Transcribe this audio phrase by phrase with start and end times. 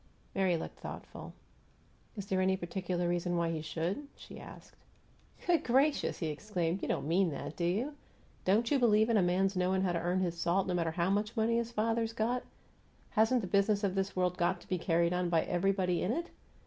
[0.33, 1.31] Mary looked thoughtful.
[2.17, 4.75] "Is there any particular reason why he should?" she asked.
[5.45, 6.81] "Good gracious!" he exclaimed.
[6.81, 7.93] "You don't mean that, do you?
[8.43, 11.11] Don't you believe in a man's knowing how to earn his salt, no matter how
[11.11, 12.41] much money his father's got?
[13.11, 16.31] Hasn't the business of this world got to be carried on by everybody in it?